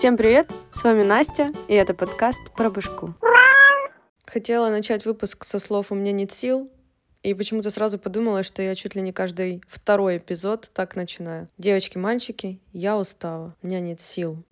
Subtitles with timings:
[0.00, 3.12] Всем привет, с вами Настя, и это подкаст про башку.
[4.24, 6.70] Хотела начать выпуск со слов «у меня нет сил»,
[7.22, 11.50] и почему-то сразу подумала, что я чуть ли не каждый второй эпизод так начинаю.
[11.58, 14.42] Девочки, мальчики, я устала, у меня нет сил.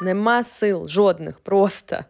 [0.00, 2.06] Нема сил, жодных, просто.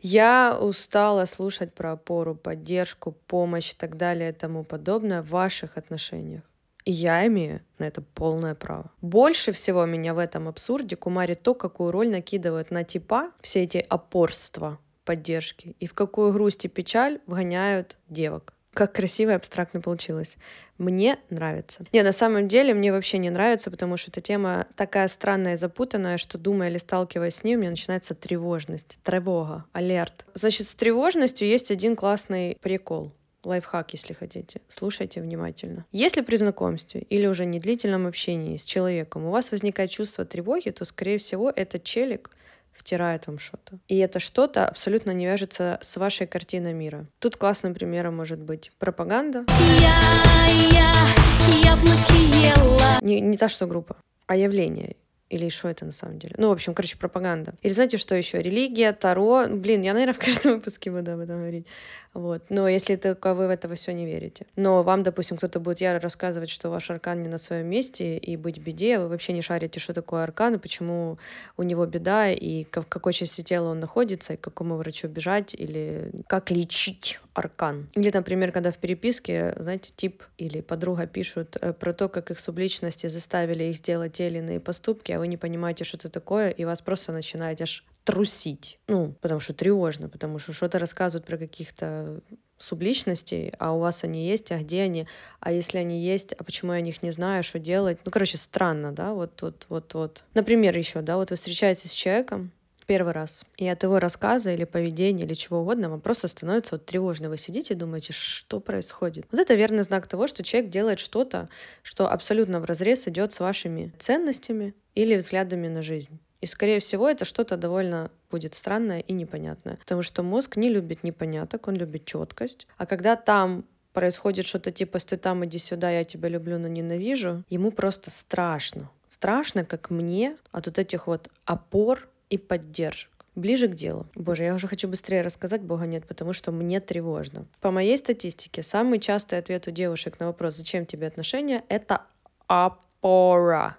[0.00, 5.78] Я устала слушать про опору, поддержку, помощь и так далее и тому подобное в ваших
[5.78, 6.42] отношениях.
[6.84, 8.90] И я имею на это полное право.
[9.00, 13.84] Больше всего меня в этом абсурде кумарит то, какую роль накидывают на типа все эти
[13.88, 18.54] опорства поддержки и в какую грусть и печаль вгоняют девок.
[18.74, 20.36] Как красиво и абстрактно получилось.
[20.78, 21.84] Мне нравится.
[21.92, 25.56] Не, на самом деле мне вообще не нравится, потому что эта тема такая странная и
[25.56, 30.26] запутанная, что думая или сталкиваясь с ней, у меня начинается тревожность, тревога, алерт.
[30.34, 33.12] Значит, с тревожностью есть один классный прикол
[33.46, 34.60] лайфхак, если хотите.
[34.68, 35.84] Слушайте внимательно.
[35.92, 40.84] Если при знакомстве или уже недлительном общении с человеком у вас возникает чувство тревоги, то,
[40.84, 42.30] скорее всего, этот челик
[42.72, 43.78] втирает вам что-то.
[43.88, 47.06] И это что-то абсолютно не вяжется с вашей картиной мира.
[47.20, 49.46] Тут классным примером может быть пропаганда.
[49.78, 52.98] Я, я, яблоки ела.
[53.00, 54.96] Не, не та, что группа, а явление.
[55.34, 56.36] Или что это на самом деле?
[56.38, 57.54] Ну, в общем, короче, пропаганда.
[57.62, 58.40] Или знаете, что еще?
[58.40, 59.48] Религия, Таро.
[59.48, 61.66] Блин, я, наверное, в каждом выпуске буду об этом говорить.
[62.12, 62.44] Вот.
[62.50, 64.46] Но если только вы в это все не верите.
[64.54, 68.36] Но вам, допустим, кто-то будет яро рассказывать, что ваш аркан не на своем месте и
[68.36, 71.18] быть в беде, а вы вообще не шарите, что такое аркан, и почему
[71.56, 75.52] у него беда, и в какой части тела он находится, и к какому врачу бежать,
[75.52, 77.88] или как лечить аркан.
[77.94, 82.38] Или, например, когда в переписке, знаете, тип или подруга пишут э, про то, как их
[82.38, 86.50] субличности заставили их сделать те или иные поступки, а вы не понимаете, что это такое,
[86.50, 88.78] и вас просто начинает аж трусить.
[88.86, 92.20] Ну, потому что тревожно, потому что что-то рассказывают про каких-то
[92.56, 95.06] субличностей, а у вас они есть, а где они,
[95.40, 97.98] а если они есть, а почему я о них не знаю, что делать.
[98.04, 100.24] Ну, короче, странно, да, вот, вот, вот, вот.
[100.34, 102.52] Например, еще, да, вот вы встречаетесь с человеком,
[102.84, 103.44] первый раз.
[103.56, 107.28] И от его рассказа или поведения или чего угодно вам просто становится вот тревожно.
[107.28, 109.26] Вы сидите и думаете, что происходит.
[109.30, 111.48] Вот это верный знак того, что человек делает что-то,
[111.82, 116.18] что абсолютно в разрез идет с вашими ценностями или взглядами на жизнь.
[116.40, 119.76] И, скорее всего, это что-то довольно будет странное и непонятное.
[119.76, 122.66] Потому что мозг не любит непоняток, он любит четкость.
[122.76, 127.44] А когда там происходит что-то типа «стой там, иди сюда, я тебя люблю, но ненавижу»,
[127.48, 128.90] ему просто страшно.
[129.08, 133.10] Страшно, как мне, от вот этих вот опор и поддержек.
[133.36, 134.06] Ближе к делу.
[134.16, 137.46] Боже, я уже хочу быстрее рассказать, бога нет, потому что мне тревожно.
[137.60, 142.02] По моей статистике, самый частый ответ у девушек на вопрос «Зачем тебе отношения?»— это
[142.48, 143.76] опора,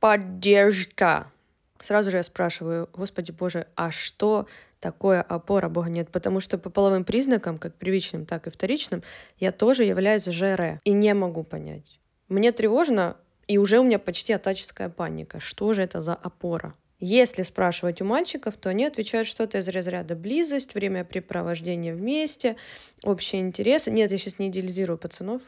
[0.00, 1.30] поддержка.
[1.80, 4.48] Сразу же я спрашиваю, Господи Боже, а что
[4.80, 6.10] такое опора Бога нет?
[6.10, 9.04] Потому что по половым признакам, как первичным, так и вторичным,
[9.38, 12.00] я тоже являюсь ЖР и не могу понять.
[12.28, 15.38] Мне тревожно, и уже у меня почти атаческая паника.
[15.38, 16.74] Что же это за опора?
[16.98, 22.56] Если спрашивать у мальчиков, то они отвечают что-то из разряда близость, времяпрепровождение вместе,
[23.04, 23.90] общие интересы.
[23.90, 25.42] Нет, я сейчас не идеализирую пацанов,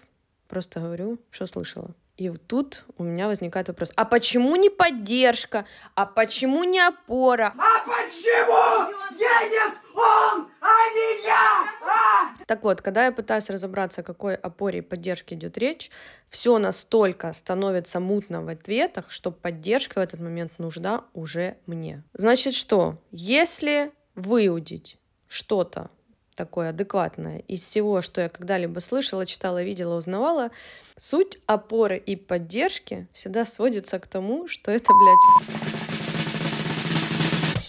[0.48, 1.94] просто говорю, что слышала.
[2.18, 5.64] И вот тут у меня возникает вопрос, а почему не поддержка?
[5.94, 7.54] А почему не опора?
[7.56, 11.64] А почему едет он, а не я?
[11.80, 12.44] А?
[12.46, 15.92] Так вот, когда я пытаюсь разобраться, о какой опоре и поддержке идет речь,
[16.28, 22.02] все настолько становится мутно в ответах, что поддержка в этот момент нужна уже мне.
[22.14, 24.98] Значит что, если выудить
[25.28, 25.90] что-то
[26.38, 30.50] такое адекватное из всего, что я когда-либо слышала, читала, видела, узнавала,
[30.96, 35.18] суть опоры и поддержки всегда сводится к тому, что это, блядь,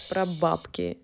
[0.08, 0.98] про бабки.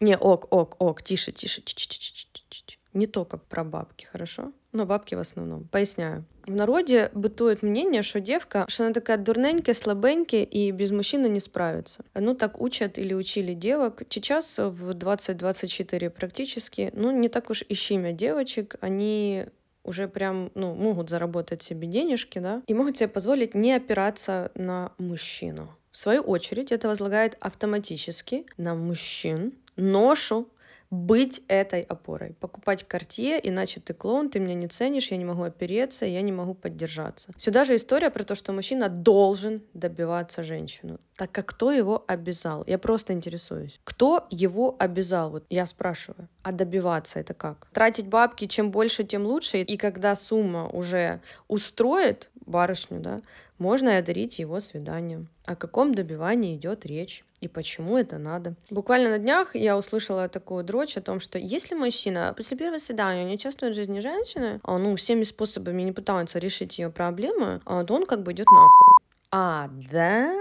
[0.00, 2.78] Не, ок, ок, ок, тише, тише, тише, тише, тише, тише.
[2.94, 4.52] Не то, как про бабки, хорошо?
[4.72, 5.64] Но бабки в основном.
[5.68, 6.24] Поясняю.
[6.46, 11.40] В народе бытует мнение, что девка, что она такая дурненькая, слабенькая и без мужчины не
[11.40, 12.04] справится.
[12.14, 14.02] Ну, так учат или учили девок.
[14.08, 18.76] Сейчас в 2024 практически, ну, не так уж и щимя девочек.
[18.80, 19.46] Они
[19.84, 24.92] уже прям, ну, могут заработать себе денежки, да, и могут себе позволить не опираться на
[24.98, 25.74] мужчину.
[25.90, 30.48] В свою очередь, это возлагает автоматически на мужчин ношу
[30.90, 32.34] быть этой опорой.
[32.40, 36.32] Покупать картье, иначе ты клоун, ты меня не ценишь, я не могу опереться, я не
[36.32, 37.32] могу поддержаться.
[37.36, 40.98] Сюда же история про то, что мужчина должен добиваться женщину.
[41.16, 42.64] Так как кто его обязал?
[42.66, 43.80] Я просто интересуюсь.
[43.84, 45.30] Кто его обязал?
[45.30, 46.28] Вот я спрашиваю.
[46.42, 47.66] А добиваться это как?
[47.72, 49.60] Тратить бабки, чем больше, тем лучше.
[49.60, 53.20] И когда сумма уже устроит, барышню, да,
[53.58, 55.28] можно и одарить его свиданием.
[55.44, 58.54] О каком добивании идет речь и почему это надо.
[58.70, 63.24] Буквально на днях я услышала такую дрочь о том, что если мужчина после первого свидания
[63.24, 67.84] не чувствует в жизни женщины, а ну всеми способами не пытается решить ее проблемы, а,
[67.84, 69.08] то он как бы идет нахуй.
[69.30, 70.34] А, да?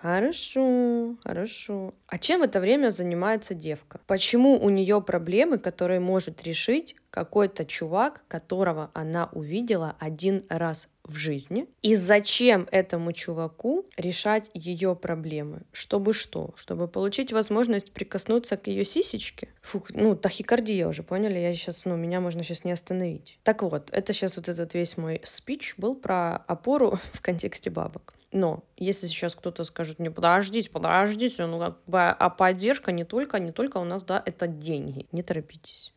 [0.00, 1.92] Хорошо, хорошо.
[2.06, 4.00] А чем в это время занимается девка?
[4.06, 11.16] Почему у нее проблемы, которые может решить какой-то чувак, которого она увидела один раз в
[11.16, 11.66] жизни?
[11.82, 15.62] И зачем этому чуваку решать ее проблемы?
[15.72, 16.54] Чтобы что?
[16.56, 19.48] Чтобы получить возможность прикоснуться к ее сисечке?
[19.62, 21.38] Фух, ну, тахикардия уже, поняли?
[21.38, 23.38] Я сейчас, ну, меня можно сейчас не остановить.
[23.42, 28.14] Так вот, это сейчас вот этот весь мой спич был про опору в контексте бабок.
[28.30, 33.38] Но если сейчас кто-то скажет мне, подождите, подождите, ну как бы, а поддержка не только,
[33.38, 35.06] не только у нас, да, это деньги.
[35.12, 35.94] Не торопитесь.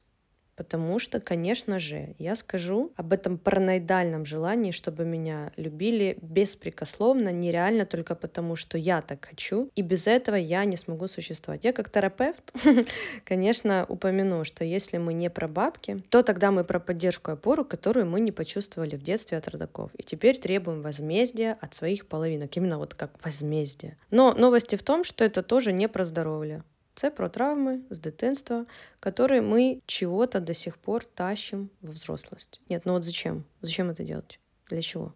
[0.61, 7.85] Потому что, конечно же, я скажу об этом параноидальном желании, чтобы меня любили беспрекословно, нереально
[7.85, 11.65] только потому, что я так хочу, и без этого я не смогу существовать.
[11.65, 12.53] Я как терапевт,
[13.25, 17.65] конечно, упомяну, что если мы не про бабки, то тогда мы про поддержку и опору,
[17.65, 19.89] которую мы не почувствовали в детстве от родаков.
[19.97, 23.97] И теперь требуем возмездия от своих половинок, именно вот как возмездие.
[24.11, 26.63] Но новости в том, что это тоже не про здоровье.
[27.01, 28.65] Це про травми з дитинства,
[28.99, 32.61] которые мы чего-то до сих пор тащим в взрослость.
[32.69, 33.43] Нет, ну вот зачем?
[33.61, 34.39] Зачем это делать?
[34.69, 35.13] Для чего?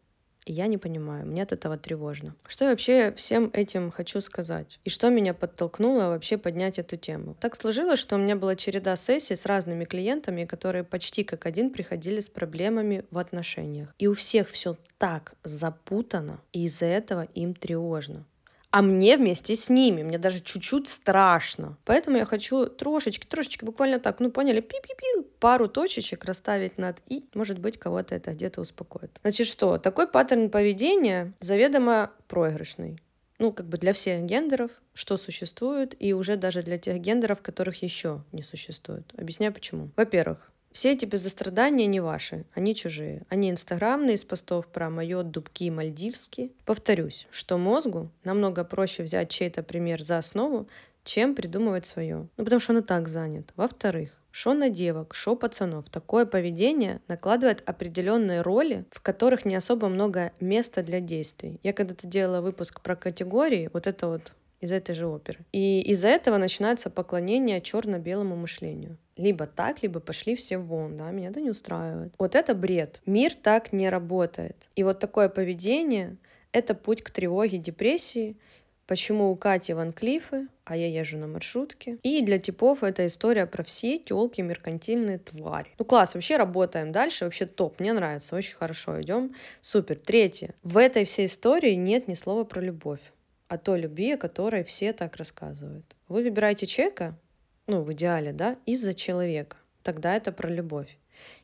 [0.47, 2.33] И я не понимаю, мне от этого тревожно.
[2.47, 4.79] Что я вообще всем этим хочу сказать?
[4.83, 7.35] И что меня подтолкнуло вообще поднять эту тему?
[7.39, 11.69] Так сложилось, что у меня была череда сессий с разными клиентами, которые почти как один
[11.69, 13.93] приходили с проблемами в отношениях.
[13.99, 18.25] И у всех все так запутано, и из-за этого им тревожно
[18.75, 20.03] а мне вместе с ними.
[20.03, 21.77] Мне даже чуть-чуть страшно.
[21.85, 27.23] Поэтому я хочу трошечки, трошечки, буквально так, ну поняли, пи-пи-пи, пару точечек расставить над «и».
[27.35, 29.17] Может быть, кого-то это где-то успокоит.
[29.21, 29.77] Значит, что?
[29.77, 32.99] Такой паттерн поведения заведомо проигрышный
[33.37, 37.83] ну, как бы для всех гендеров, что существует, и уже даже для тех гендеров, которых
[37.83, 39.13] еще не существует.
[39.17, 39.89] Объясняю почему.
[39.97, 43.21] Во-первых, все эти безострадания не ваши, они чужие.
[43.29, 46.49] Они инстаграмные, из постов про майот, дубки, мальдивские.
[46.65, 50.67] Повторюсь, что мозгу намного проще взять чей-то пример за основу,
[51.05, 52.27] чем придумывать свое.
[52.35, 53.53] Ну, потому что он и так занят.
[53.55, 55.89] Во-вторых, что на девок, что пацанов.
[55.89, 61.57] Такое поведение накладывает определенные роли, в которых не особо много места для действий.
[61.63, 64.33] Я когда-то делала выпуск про категории, вот это вот
[64.65, 65.39] из этой же оперы.
[65.51, 68.97] И из-за этого начинается поклонение черно-белому мышлению.
[69.17, 72.13] Либо так, либо пошли все вон, да, меня это не устраивает.
[72.19, 73.01] Вот это бред.
[73.05, 74.67] Мир так не работает.
[74.75, 76.17] И вот такое поведение—
[76.51, 78.35] это путь к тревоге, депрессии,
[78.87, 81.97] Почему у Кати Ван Клиффы, а я езжу на маршрутке.
[82.03, 85.69] И для типов это история про все телки меркантильные твари.
[85.79, 89.33] Ну класс, вообще работаем дальше, вообще топ, мне нравится, очень хорошо, идем.
[89.61, 89.97] Супер.
[89.99, 90.53] Третье.
[90.61, 93.11] В этой всей истории нет ни слова про любовь
[93.47, 95.95] о той любви, о которой все так рассказывают.
[96.07, 97.15] Вы выбираете человека,
[97.67, 99.57] ну, в идеале, да, из-за человека.
[99.83, 100.97] Тогда это про любовь.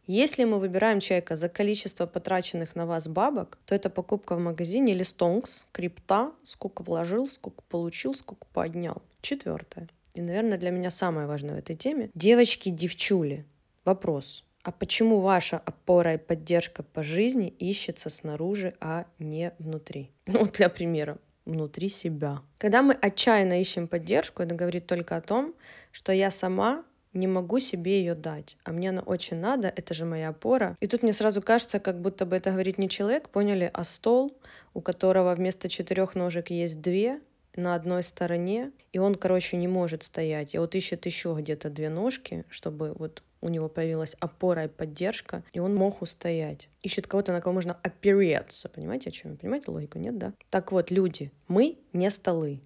[0.08, 4.94] Если мы выбираем человека за количество потраченных на вас бабок, то это покупка в магазине
[4.94, 9.02] или стонкс, крипта, сколько вложил, сколько получил, сколько поднял.
[9.22, 9.88] Четвертое.
[10.14, 12.10] И, наверное, для меня самое важное в этой теме.
[12.16, 13.46] Девочки-девчули.
[13.86, 14.44] Вопрос.
[14.64, 20.12] А почему ваша опора и поддержка по жизни ищется снаружи, а не внутри?
[20.28, 22.42] Ну, для примера, внутри себя.
[22.58, 25.56] Когда мы отчаянно ищем поддержку, это говорит только о том,
[25.92, 26.84] что я сама
[27.14, 30.78] не могу себе ее дать, а мне она очень надо, это же моя опора.
[30.80, 34.38] И тут мне сразу кажется, как будто бы это говорит не человек, поняли, а стол,
[34.74, 37.20] у которого вместо четырех ножек есть две,
[37.56, 40.54] на одной стороне, и он, короче, не может стоять.
[40.54, 45.44] И вот ищет еще где-то две ножки, чтобы вот у него появилась опора и поддержка,
[45.52, 46.70] и он мог устоять.
[46.84, 48.70] Ищет кого-то, на кого можно опереться.
[48.70, 49.36] Понимаете, о чем?
[49.38, 50.34] Понимаете логику, нет, да?
[50.50, 52.60] Так вот, люди, мы не столы.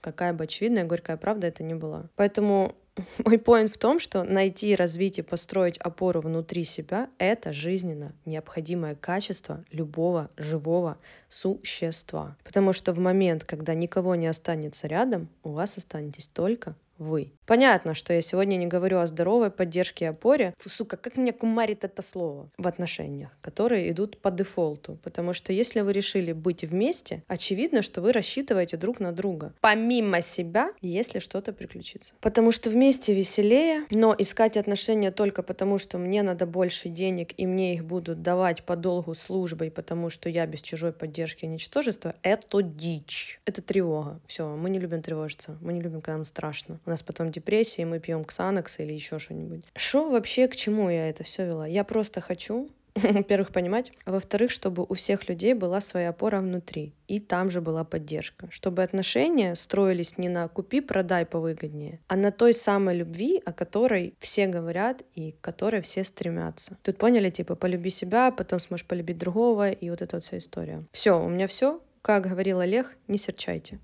[0.00, 2.10] Какая бы очевидная горькая правда это не была.
[2.16, 2.74] Поэтому
[3.24, 8.94] мой поинт в том, что найти, развить и построить опору внутри себя— это жизненно необходимое
[8.94, 12.36] качество любого живого существа.
[12.44, 17.32] Потому что в момент, когда никого не останется рядом, у вас останетесь только вы.
[17.46, 20.54] Понятно, что я сегодня не говорю о здоровой поддержке и опоре.
[20.58, 24.98] Фу, сука, как меня кумарит это слово в отношениях, которые идут по дефолту.
[25.02, 29.52] Потому что если вы решили быть вместе, очевидно, что вы рассчитываете друг на друга.
[29.60, 32.14] Помимо себя, если что-то приключится.
[32.20, 37.46] Потому что вместе веселее, но искать отношения только потому, что мне надо больше денег и
[37.46, 42.62] мне их будут давать по долгу службы, потому что я без чужой поддержки ничтожество, это
[42.62, 43.40] дичь.
[43.44, 44.20] Это тревога.
[44.26, 45.58] Все, мы не любим тревожиться.
[45.60, 46.80] Мы не любим, когда нам страшно.
[46.86, 49.64] У нас потом депрессия, и мы пьем ксанокс или еще что-нибудь.
[49.74, 51.66] Что вообще, к чему я это все вела?
[51.66, 56.92] Я просто хочу во-первых, понимать, а во-вторых, чтобы у всех людей была своя опора внутри,
[57.08, 62.52] и там же была поддержка, чтобы отношения строились не на купи-продай повыгоднее, а на той
[62.54, 66.76] самой любви, о которой все говорят и к которой все стремятся.
[66.82, 70.84] Тут поняли, типа, полюби себя, потом сможешь полюбить другого, и вот эта вот вся история.
[70.92, 71.80] Все, у меня все.
[72.02, 73.78] Как говорил Олег, не серчайте.